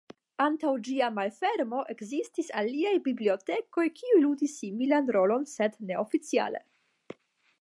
[0.43, 6.69] Antaŭ ĝia malfermo ekzistis aliaj bibliotekoj kiuj ludis similan rolon sed neoficiale.